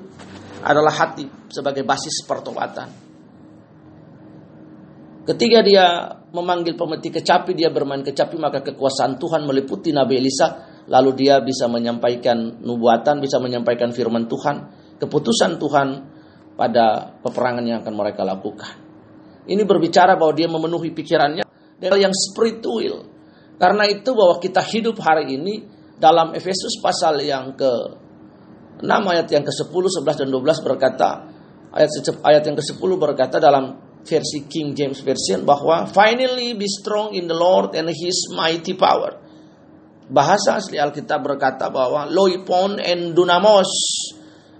[0.59, 2.90] adalah hati sebagai basis pertobatan.
[5.22, 5.87] Ketika dia
[6.35, 10.66] memanggil pemetik kecapi, dia bermain kecapi, maka kekuasaan Tuhan meliputi Nabi Elisa.
[10.88, 14.57] Lalu dia bisa menyampaikan nubuatan, bisa menyampaikan firman Tuhan,
[14.96, 15.88] keputusan Tuhan
[16.57, 18.88] pada peperangan yang akan mereka lakukan.
[19.49, 21.45] Ini berbicara bahwa dia memenuhi pikirannya
[21.81, 23.09] dengan yang spiritual.
[23.57, 25.65] Karena itu bahwa kita hidup hari ini
[25.99, 27.73] dalam Efesus pasal yang ke
[28.79, 31.11] 6 ayat yang ke-10, 11 dan 12 berkata
[31.75, 31.91] ayat
[32.23, 37.35] ayat yang ke-10 berkata dalam versi King James Version bahwa finally be strong in the
[37.35, 39.19] Lord and his mighty power.
[40.09, 43.69] Bahasa asli Alkitab berkata bahwa loipon and dunamos.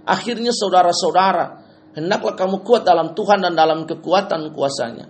[0.05, 5.07] Akhirnya saudara-saudara, hendaklah kamu kuat dalam Tuhan dan dalam kekuatan kuasanya.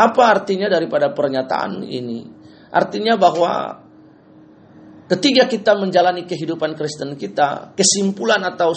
[0.00, 2.24] Apa artinya daripada pernyataan ini?
[2.72, 3.82] Artinya bahwa
[5.10, 8.72] ketika kita menjalani kehidupan Kristen kita, kesimpulan atau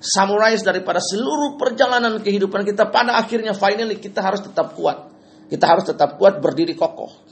[0.00, 5.12] summarize daripada seluruh perjalanan kehidupan kita pada akhirnya finally kita harus tetap kuat.
[5.46, 7.26] Kita harus tetap kuat berdiri kokoh.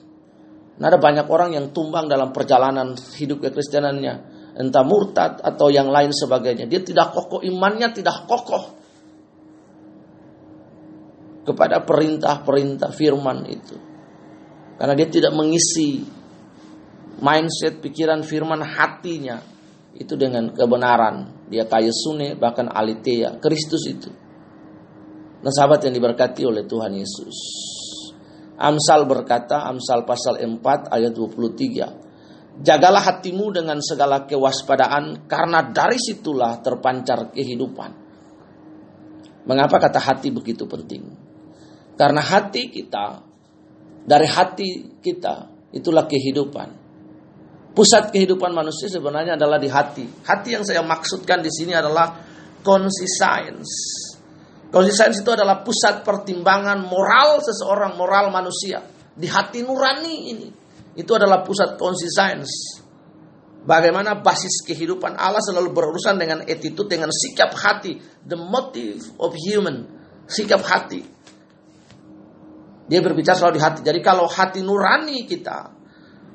[0.74, 4.14] Nah, ada banyak orang yang tumbang dalam perjalanan hidup kekristenannya,
[4.54, 6.70] entah murtad atau yang lain sebagainya.
[6.70, 8.64] Dia tidak kokoh imannya, tidak kokoh
[11.44, 13.76] kepada perintah-perintah firman itu.
[14.74, 16.02] Karena dia tidak mengisi
[17.20, 19.38] mindset, pikiran firman hatinya
[19.94, 21.46] itu dengan kebenaran.
[21.46, 24.10] Dia kaya sune bahkan alitea, Kristus itu.
[25.44, 27.36] Nah sahabat yang diberkati oleh Tuhan Yesus.
[28.54, 32.03] Amsal berkata, Amsal pasal 4 ayat 23.
[32.54, 37.90] Jagalah hatimu dengan segala kewaspadaan karena dari situlah terpancar kehidupan.
[39.44, 41.02] Mengapa kata hati begitu penting?
[41.98, 43.26] Karena hati kita,
[44.06, 46.84] dari hati kita, itulah kehidupan.
[47.74, 50.06] Pusat kehidupan manusia sebenarnya adalah di hati.
[50.22, 52.22] Hati yang saya maksudkan di sini adalah
[52.62, 53.74] conscience.
[54.70, 58.78] Conscience itu adalah pusat pertimbangan moral seseorang, moral manusia.
[59.14, 60.48] Di hati nurani ini.
[60.94, 62.82] Itu adalah pusat conscience.
[63.64, 67.98] Bagaimana basis kehidupan Allah selalu berurusan dengan attitude, dengan sikap hati.
[68.22, 69.88] The motive of human.
[70.28, 71.02] Sikap hati.
[72.84, 73.80] Dia berbicara selalu di hati.
[73.80, 75.74] Jadi kalau hati nurani kita,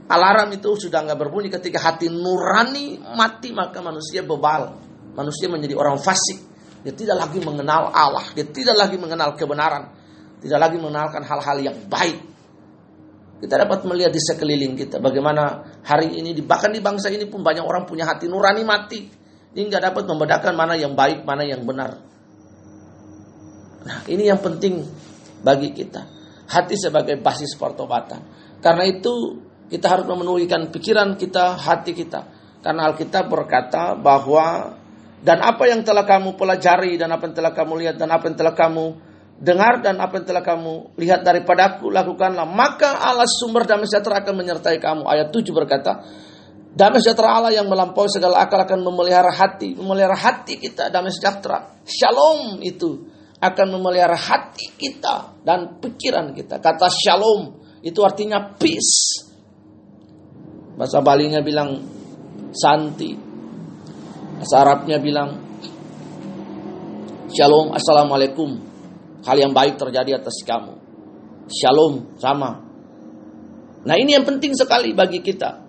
[0.09, 4.73] Alarm itu sudah nggak berbunyi ketika hati nurani mati maka manusia bebal.
[5.13, 6.41] Manusia menjadi orang fasik.
[6.81, 8.25] Dia tidak lagi mengenal Allah.
[8.33, 9.93] Dia tidak lagi mengenal kebenaran.
[10.41, 12.17] Tidak lagi mengenalkan hal-hal yang baik.
[13.39, 17.63] Kita dapat melihat di sekeliling kita bagaimana hari ini bahkan di bangsa ini pun banyak
[17.63, 19.07] orang punya hati nurani mati.
[19.55, 21.97] Dia nggak dapat membedakan mana yang baik, mana yang benar.
[23.79, 24.83] Nah, ini yang penting
[25.41, 26.03] bagi kita.
[26.51, 28.21] Hati sebagai basis pertobatan.
[28.59, 32.25] Karena itu Kita harus memenuhikan pikiran kita, hati kita.
[32.65, 34.75] Karena Alkitab berkata bahwa
[35.21, 38.35] dan apa yang telah kamu pelajari dan apa yang telah kamu lihat dan apa yang
[38.35, 38.85] telah kamu
[39.39, 42.43] dengar dan apa yang telah kamu lihat daripadaku lakukanlah.
[42.43, 45.07] Maka Allah sumber damai sejahtera akan menyertai kamu.
[45.07, 46.03] Ayat 7 berkata
[46.75, 50.91] damai sejahtera Allah yang melampaui segala akal akan memelihara hati memelihara hati kita.
[50.91, 53.07] Damai sejahtera shalom itu
[53.39, 56.59] akan memelihara hati kita dan pikiran kita.
[56.59, 59.23] Kata shalom itu artinya peace.
[60.75, 61.79] Bahasa Balinya bilang
[62.51, 63.15] santi.
[64.39, 65.47] Bahasa Arabnya bilang
[67.31, 68.69] shalom assalamualaikum
[69.23, 70.79] hal yang baik terjadi atas kamu.
[71.49, 72.61] Shalom sama.
[73.83, 75.67] Nah ini yang penting sekali bagi kita.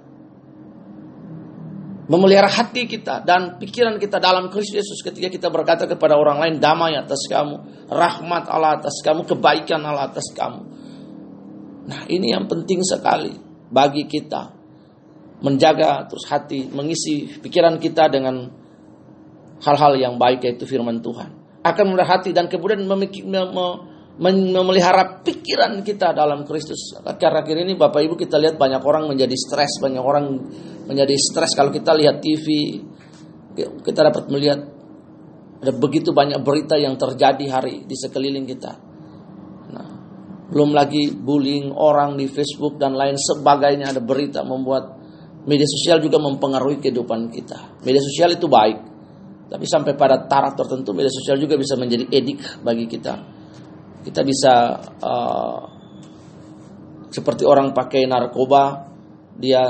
[2.11, 6.59] Memelihara hati kita dan pikiran kita dalam Kristus Yesus ketika kita berkata kepada orang lain
[6.59, 10.61] damai atas kamu, rahmat Allah atas kamu, kebaikan Allah atas kamu.
[11.87, 13.31] Nah ini yang penting sekali
[13.71, 14.51] bagi kita
[15.39, 18.59] menjaga terus hati, mengisi pikiran kita dengan
[19.63, 22.85] hal-hal yang baik yaitu firman Tuhan akan memelihara hati dan kemudian
[24.21, 26.97] memelihara pikiran kita dalam Kristus.
[27.01, 30.41] Akhir-akhir ini Bapak Ibu kita lihat banyak orang menjadi stres, banyak orang
[30.89, 32.81] menjadi stres kalau kita lihat TV.
[33.61, 34.61] Kita dapat melihat
[35.61, 38.73] ada begitu banyak berita yang terjadi hari di sekeliling kita.
[39.69, 39.89] Nah,
[40.49, 44.97] belum lagi bullying orang di Facebook dan lain sebagainya ada berita membuat
[45.45, 47.85] media sosial juga mempengaruhi kehidupan kita.
[47.85, 49.00] Media sosial itu baik,
[49.51, 53.15] tapi sampai pada taraf tertentu media sosial juga bisa menjadi edik bagi kita.
[54.07, 55.61] Kita bisa uh,
[57.11, 58.87] seperti orang pakai narkoba,
[59.35, 59.67] dia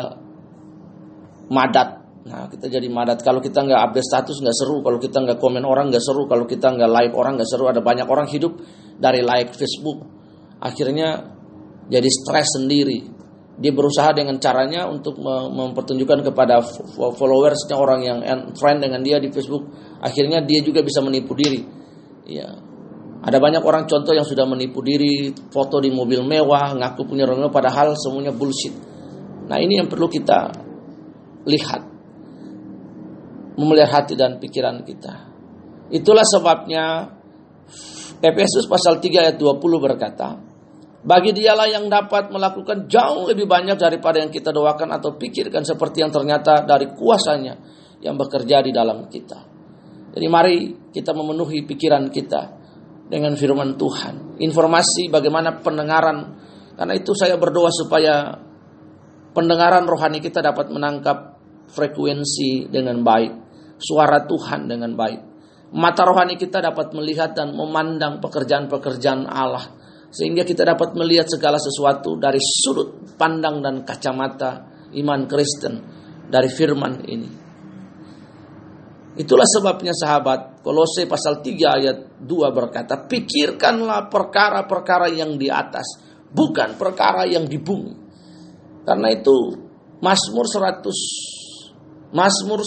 [1.48, 1.96] madat.
[2.28, 3.24] Nah, kita jadi madat.
[3.24, 4.84] Kalau kita nggak update status nggak seru.
[4.84, 6.28] Kalau kita nggak komen orang nggak seru.
[6.28, 7.64] Kalau kita nggak like orang nggak seru.
[7.64, 8.60] Ada banyak orang hidup
[9.00, 10.04] dari like Facebook.
[10.60, 11.24] Akhirnya
[11.88, 13.19] jadi stres sendiri
[13.60, 16.62] dia berusaha dengan caranya untuk mempertunjukkan kepada
[16.96, 18.18] followersnya orang yang
[18.56, 19.68] friend dengan dia di Facebook.
[20.00, 21.60] Akhirnya dia juga bisa menipu diri.
[22.24, 22.48] Ya.
[23.20, 27.52] Ada banyak orang contoh yang sudah menipu diri foto di mobil mewah ngaku punya rumah
[27.52, 28.72] padahal semuanya bullshit.
[29.44, 30.54] Nah ini yang perlu kita
[31.44, 31.82] lihat.
[33.60, 35.28] Memelihara hati dan pikiran kita.
[35.92, 37.12] Itulah sebabnya
[38.24, 40.49] Efesus pasal 3 ayat 20 berkata
[41.00, 46.04] bagi dialah yang dapat melakukan jauh lebih banyak daripada yang kita doakan atau pikirkan seperti
[46.04, 47.56] yang ternyata dari kuasanya
[48.04, 49.38] yang bekerja di dalam kita.
[50.12, 50.56] Jadi mari
[50.92, 52.42] kita memenuhi pikiran kita
[53.08, 54.36] dengan firman Tuhan.
[54.44, 56.36] Informasi bagaimana pendengaran.
[56.76, 58.36] Karena itu saya berdoa supaya
[59.32, 61.40] pendengaran rohani kita dapat menangkap
[61.72, 63.32] frekuensi dengan baik.
[63.80, 65.20] Suara Tuhan dengan baik.
[65.70, 69.79] Mata rohani kita dapat melihat dan memandang pekerjaan-pekerjaan Allah
[70.10, 74.66] sehingga kita dapat melihat segala sesuatu dari sudut pandang dan kacamata
[74.98, 75.74] iman Kristen
[76.26, 77.30] dari firman ini.
[79.14, 85.98] Itulah sebabnya sahabat Kolose pasal 3 ayat 2 berkata, "Pikirkanlah perkara-perkara yang di atas,
[86.30, 87.94] bukan perkara yang di bumi."
[88.86, 89.54] Karena itu
[90.00, 92.60] Mazmur 100 Mazmur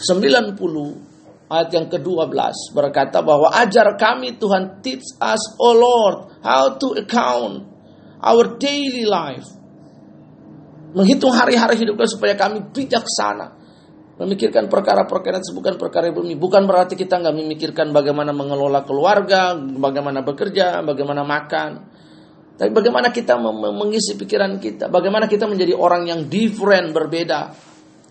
[0.00, 1.09] 90
[1.50, 2.30] ayat yang ke-12
[2.70, 7.66] berkata bahwa ajar kami Tuhan teach us oh Lord how to account
[8.22, 9.50] our daily life.
[10.94, 13.58] Menghitung hari-hari hidup kami supaya kami bijaksana.
[14.20, 20.86] Memikirkan perkara-perkara bukan perkara bumi bukan berarti kita nggak memikirkan bagaimana mengelola keluarga bagaimana bekerja
[20.86, 21.70] bagaimana makan.
[22.60, 24.92] Tapi bagaimana kita mengisi pikiran kita.
[24.92, 27.40] Bagaimana kita menjadi orang yang different berbeda.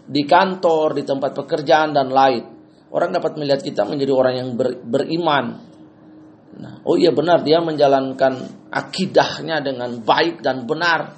[0.09, 2.58] Di kantor di tempat pekerjaan dan lain
[2.89, 5.45] orang dapat melihat kita menjadi orang yang ber, beriman.
[6.59, 11.15] Nah, oh iya benar dia menjalankan akidahnya dengan baik dan benar.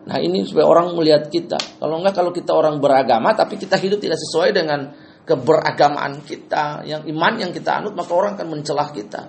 [0.00, 1.60] Nah ini supaya orang melihat kita.
[1.78, 4.80] Kalau enggak kalau kita orang beragama tapi kita hidup tidak sesuai dengan
[5.28, 9.22] keberagamaan kita, yang iman yang kita anut maka orang akan mencelah kita.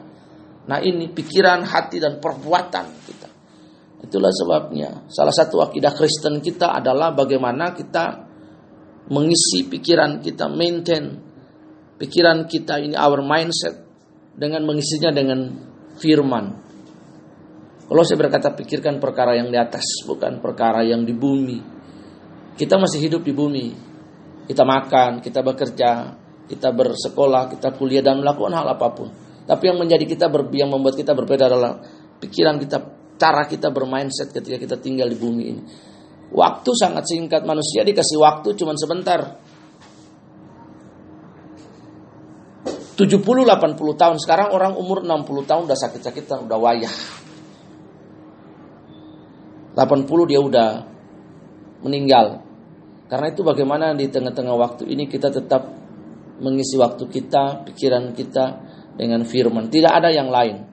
[0.66, 3.30] Nah ini pikiran, hati dan perbuatan kita.
[4.02, 8.31] Itulah sebabnya salah satu akidah Kristen kita adalah bagaimana kita
[9.12, 11.20] mengisi pikiran kita, maintain
[12.00, 13.76] pikiran kita ini our mindset
[14.34, 15.40] dengan mengisinya dengan
[16.00, 16.46] firman.
[17.92, 21.60] Kalau saya berkata pikirkan perkara yang di atas, bukan perkara yang di bumi.
[22.56, 23.68] Kita masih hidup di bumi.
[24.48, 26.16] Kita makan, kita bekerja,
[26.48, 29.12] kita bersekolah, kita kuliah dan melakukan hal apa pun.
[29.44, 31.84] Tapi yang menjadi kita yang membuat kita berbeda adalah
[32.24, 32.80] pikiran kita,
[33.20, 35.62] cara kita bermindset ketika kita tinggal di bumi ini.
[36.32, 39.36] Waktu sangat singkat, manusia dikasih waktu cuma sebentar.
[42.96, 46.94] 70-80 tahun, sekarang orang umur 60 tahun udah sakit-sakitan, udah wayah.
[49.76, 50.70] 80 dia udah
[51.84, 52.46] meninggal.
[53.10, 55.68] Karena itu bagaimana di tengah-tengah waktu ini kita tetap
[56.40, 58.46] mengisi waktu kita, pikiran kita
[58.96, 59.68] dengan firman.
[59.68, 60.64] Tidak ada yang lain.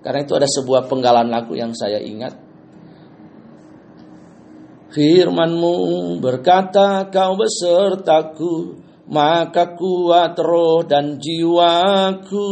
[0.00, 2.45] Karena itu ada sebuah penggalan lagu yang saya ingat.
[4.86, 5.76] Firmanmu
[6.22, 8.78] berkata kau besertaku,
[9.10, 12.48] maka kuat roh dan jiwaku.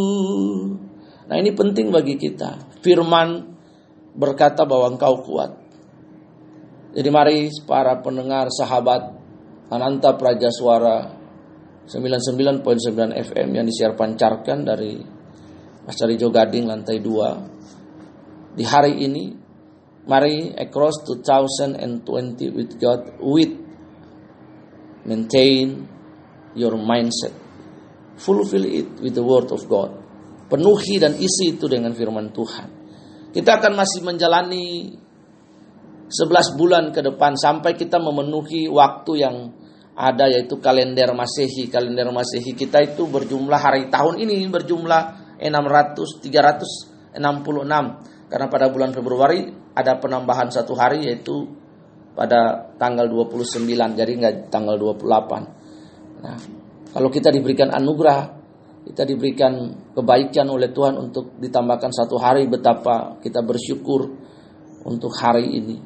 [1.31, 2.81] Nah ini penting bagi kita.
[2.83, 3.55] Firman
[4.15, 5.51] berkata bahwa engkau kuat.
[6.95, 9.11] Jadi mari para pendengar sahabat
[9.71, 11.11] Ananta Praja Suara
[11.91, 12.63] 99.9
[13.13, 15.03] FM yang disiar pancarkan dari
[15.85, 19.44] Pasar Ijo Gading lantai 2 di hari ini
[20.05, 21.77] mari across 2020
[22.53, 23.53] with God with
[25.09, 25.89] maintain
[26.57, 27.33] your mindset.
[28.15, 29.91] Fulfill it with the word of God.
[30.47, 32.69] Penuhi dan isi itu dengan firman Tuhan.
[33.35, 34.95] Kita akan masih menjalani
[36.07, 39.51] 11 bulan ke depan sampai kita memenuhi waktu yang
[39.99, 41.67] ada yaitu kalender Masehi.
[41.67, 43.91] Kalender Masehi kita itu berjumlah hari.
[43.91, 45.03] Tahun ini berjumlah
[45.43, 51.49] 600 366 karena pada bulan Februari ada penambahan satu hari yaitu
[52.15, 53.67] pada tanggal 29
[53.99, 56.23] jadi nggak tanggal 28.
[56.25, 56.39] Nah,
[56.95, 58.45] kalau kita diberikan anugerah
[58.85, 64.13] kita diberikan kebaikan oleh Tuhan untuk ditambahkan satu hari betapa kita bersyukur
[64.85, 65.77] untuk hari ini.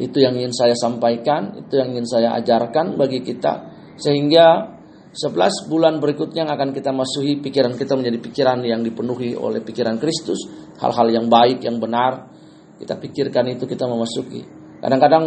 [0.00, 3.68] Itu yang ingin saya sampaikan, itu yang ingin saya ajarkan bagi kita
[4.00, 4.79] sehingga
[5.10, 9.98] 11 bulan berikutnya yang akan kita masuki pikiran kita menjadi pikiran yang dipenuhi oleh pikiran
[9.98, 10.46] Kristus,
[10.78, 12.30] hal-hal yang baik, yang benar.
[12.78, 14.46] Kita pikirkan itu kita memasuki.
[14.78, 15.24] Kadang-kadang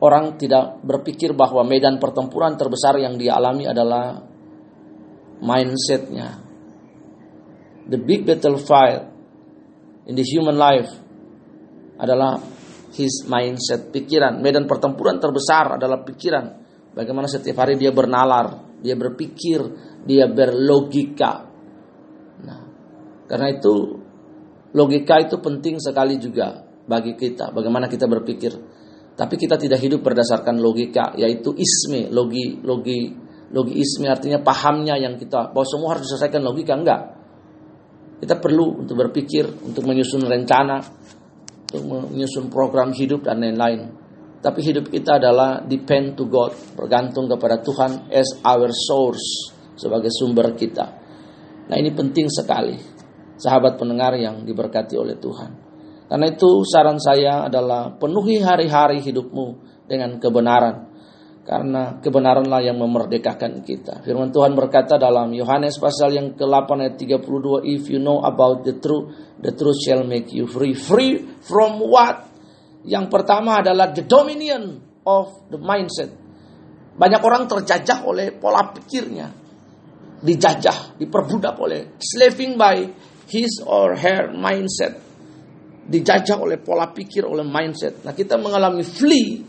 [0.00, 4.22] orang tidak berpikir bahwa medan pertempuran terbesar yang dia alami adalah
[5.42, 6.40] mindsetnya.
[7.90, 9.10] The big battlefield
[10.06, 10.94] in the human life
[11.98, 12.38] adalah
[12.94, 14.38] his mindset, pikiran.
[14.38, 16.59] Medan pertempuran terbesar adalah pikiran.
[16.90, 19.60] Bagaimana setiap hari dia bernalar, dia berpikir,
[20.02, 21.46] dia berlogika.
[22.42, 22.60] Nah,
[23.30, 23.74] karena itu
[24.74, 27.54] logika itu penting sekali juga bagi kita.
[27.54, 28.52] Bagaimana kita berpikir.
[29.14, 33.12] Tapi kita tidak hidup berdasarkan logika, yaitu isme, logi, logi,
[33.52, 37.00] logi isme artinya pahamnya yang kita bahwa semua harus diselesaikan logika enggak.
[38.20, 40.80] Kita perlu untuk berpikir, untuk menyusun rencana,
[41.70, 43.99] untuk menyusun program hidup dan lain-lain.
[44.40, 50.56] Tapi hidup kita adalah depend to God, bergantung kepada Tuhan as our source sebagai sumber
[50.56, 50.86] kita.
[51.68, 52.80] Nah ini penting sekali,
[53.36, 55.50] sahabat pendengar yang diberkati oleh Tuhan.
[56.08, 59.46] Karena itu saran saya adalah penuhi hari-hari hidupmu
[59.86, 60.90] dengan kebenaran
[61.50, 64.06] karena kebenaranlah yang memerdekakan kita.
[64.06, 68.78] Firman Tuhan berkata dalam Yohanes pasal yang ke-8 ayat 32, if you know about the
[68.78, 69.10] truth,
[69.42, 70.78] the truth shall make you free.
[70.78, 72.29] Free from what?
[72.84, 76.10] Yang pertama adalah the dominion of the mindset.
[76.96, 79.28] Banyak orang terjajah oleh pola pikirnya.
[80.20, 82.76] Dijajah, diperbudak oleh slaving by
[83.28, 85.00] his or her mindset.
[85.90, 88.04] Dijajah oleh pola pikir, oleh mindset.
[88.04, 89.40] Nah kita mengalami flee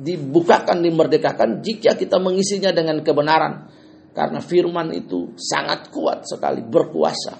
[0.00, 3.68] dibukakan, dimerdekakan jika kita mengisinya dengan kebenaran.
[4.10, 7.34] Karena firman itu sangat kuat sekali, berkuasa.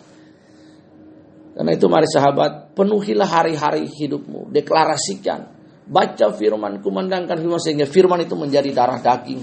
[1.57, 5.61] Karena itu mari sahabat, penuhilah hari-hari hidupmu, deklarasikan.
[5.91, 9.43] Baca firman, kumandangkan firman sehingga firman itu menjadi darah daging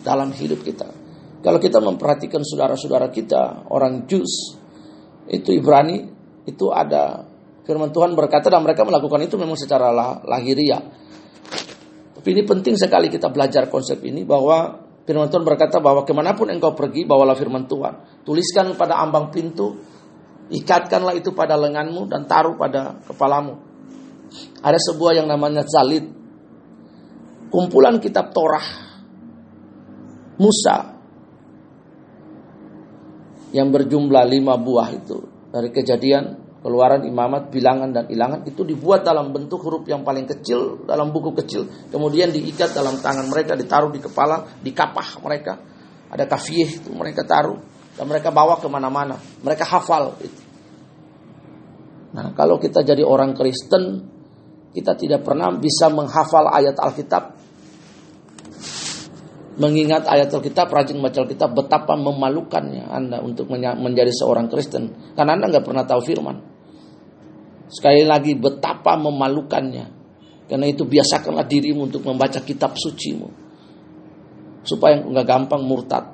[0.00, 0.88] dalam hidup kita.
[1.42, 4.56] Kalau kita memperhatikan saudara-saudara kita, orang Jus,
[5.26, 6.06] itu Ibrani,
[6.48, 7.28] itu ada
[7.66, 9.90] firman Tuhan berkata dan mereka melakukan itu memang secara
[10.24, 11.02] lahiriah
[12.22, 16.38] tapi ini penting sekali kita belajar konsep ini bahwa firman Tuhan berkata bahwa ke mana
[16.38, 18.22] pun engkau pergi bawalah firman Tuhan.
[18.22, 19.74] Tuliskan pada ambang pintu,
[20.52, 23.58] ikatkanlah itu pada lenganmu dan taruh pada kepalamu.
[24.60, 26.08] Ada sebuah yang namanya zalid.
[27.52, 28.64] Kumpulan kitab Torah
[30.40, 30.96] Musa
[33.52, 35.20] yang berjumlah lima buah itu
[35.52, 40.86] dari kejadian keluaran imamat, bilangan dan ilangan itu dibuat dalam bentuk huruf yang paling kecil
[40.88, 41.90] dalam buku kecil.
[41.90, 45.58] Kemudian diikat dalam tangan mereka, ditaruh di kepala, di kapah mereka.
[46.08, 47.58] Ada kafiyeh itu mereka taruh
[47.98, 49.18] dan mereka bawa ke mana-mana.
[49.42, 50.41] Mereka hafal itu.
[52.12, 54.04] Nah kalau kita jadi orang Kristen,
[54.72, 57.40] kita tidak pernah bisa menghafal ayat Alkitab.
[59.52, 65.12] Mengingat ayat Alkitab, rajin baca Alkitab, betapa memalukannya Anda untuk menjadi seorang Kristen.
[65.12, 66.36] Karena Anda nggak pernah tahu firman.
[67.72, 70.00] Sekali lagi betapa memalukannya.
[70.48, 73.28] Karena itu biasakanlah dirimu untuk membaca kitab sucimu.
[74.64, 76.04] Supaya nggak gampang murtad.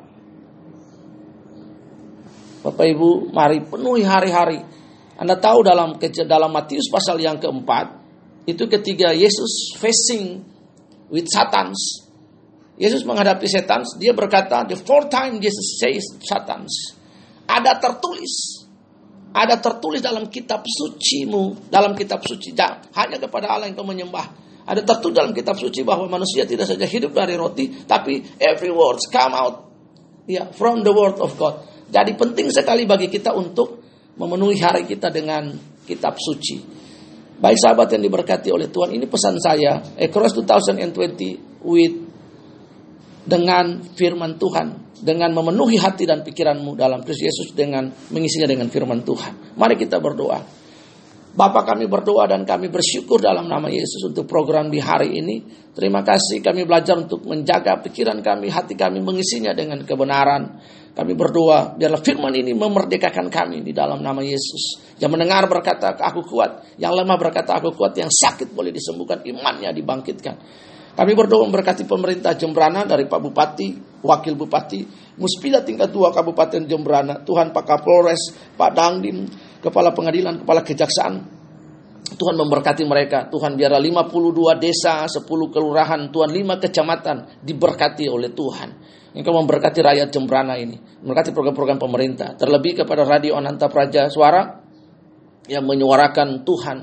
[2.63, 4.78] Bapak Ibu, mari penuhi hari-hari.
[5.19, 5.99] Anda tahu dalam
[6.31, 7.91] dalam Matius pasal yang keempat,
[8.47, 10.47] itu ketika Yesus facing
[11.11, 12.07] with Satans.
[12.79, 16.95] Yesus menghadapi setan, dia berkata, the fourth time Jesus says Satans.
[17.51, 18.63] Ada tertulis,
[19.35, 22.55] ada tertulis dalam kitab sucimu, dalam kitab suci.
[22.95, 24.47] Hanya kepada Allah yang kau menyembah.
[24.69, 29.11] Ada tertulis dalam kitab suci bahwa manusia tidak saja hidup dari roti, tapi every words
[29.11, 29.67] come out
[30.29, 31.65] ya from the word of God.
[31.89, 33.88] Jadi penting sekali bagi kita untuk
[34.19, 35.55] memenuhi hari kita dengan
[35.87, 36.77] kitab suci.
[37.39, 41.95] Baik sahabat yang diberkati oleh Tuhan, ini pesan saya, across 2020 with
[43.23, 49.07] dengan firman Tuhan, dengan memenuhi hati dan pikiranmu dalam Kristus Yesus dengan mengisinya dengan firman
[49.07, 49.55] Tuhan.
[49.55, 50.59] Mari kita berdoa.
[51.39, 55.37] Bapak kami berdoa dan kami bersyukur dalam nama Yesus untuk program di hari ini.
[55.71, 60.59] Terima kasih kami belajar untuk menjaga pikiran kami, hati kami mengisinya dengan kebenaran.
[60.99, 64.99] Kami berdoa biarlah firman ini memerdekakan kami di dalam nama Yesus.
[64.99, 69.71] Yang mendengar berkata aku kuat, yang lemah berkata aku kuat, yang sakit boleh disembuhkan, imannya
[69.71, 70.35] dibangkitkan.
[70.99, 74.83] Kami berdoa memberkati pemerintah Jembrana dari Pak Bupati, Wakil Bupati,
[75.23, 79.31] Muspida tingkat 2 Kabupaten Jembrana, Tuhan Pak Kapolres, Pak Dangdim,
[79.63, 81.38] Kepala Pengadilan, Kepala Kejaksaan.
[82.17, 83.29] Tuhan memberkati mereka.
[83.29, 88.69] Tuhan biarlah 52 desa, 10 kelurahan, Tuhan 5 kecamatan diberkati oleh Tuhan.
[89.13, 92.39] Engkau memberkati rakyat Jembrana ini, memberkati program-program pemerintah.
[92.39, 94.63] Terlebih kepada Radio Ananta Praja Suara
[95.51, 96.77] yang menyuarakan Tuhan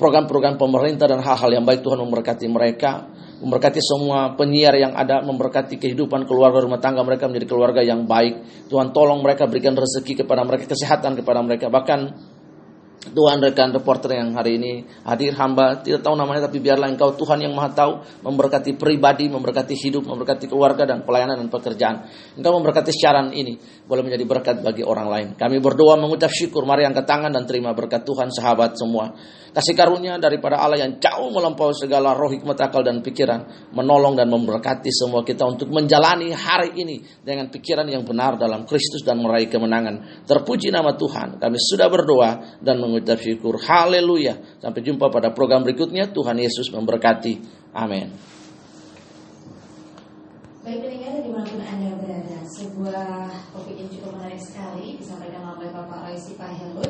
[0.00, 3.12] program-program pemerintah dan hal-hal yang baik Tuhan memberkati mereka
[3.42, 8.66] memberkati semua penyiar yang ada, memberkati kehidupan keluarga rumah tangga mereka menjadi keluarga yang baik.
[8.70, 11.66] Tuhan tolong mereka berikan rezeki kepada mereka, kesehatan kepada mereka.
[11.66, 12.00] Bahkan
[13.02, 17.42] Tuhan rekan reporter yang hari ini hadir hamba tidak tahu namanya tapi biarlah engkau Tuhan
[17.42, 17.92] yang maha tahu
[18.22, 22.06] memberkati pribadi, memberkati hidup, memberkati keluarga dan pelayanan dan pekerjaan.
[22.38, 25.28] Engkau memberkati siaran ini boleh menjadi berkat bagi orang lain.
[25.34, 29.10] Kami berdoa mengucap syukur, mari angkat tangan dan terima berkat Tuhan sahabat semua.
[29.52, 33.68] Kasih karunia daripada Allah yang jauh melampaui segala roh hikmat akal dan pikiran.
[33.76, 39.04] Menolong dan memberkati semua kita untuk menjalani hari ini dengan pikiran yang benar dalam Kristus
[39.04, 40.24] dan meraih kemenangan.
[40.24, 41.36] Terpuji nama Tuhan.
[41.36, 42.30] Kami sudah berdoa
[42.64, 43.56] dan mengucap syukur.
[43.56, 44.60] Haleluya.
[44.60, 46.12] Sampai jumpa pada program berikutnya.
[46.12, 47.40] Tuhan Yesus memberkati.
[47.72, 48.12] Amin.
[50.62, 55.74] Baik pendengar di mana pun Anda berada, sebuah topik yang cukup menarik sekali disampaikan oleh
[55.74, 56.86] Bapak Roy Sipahelut.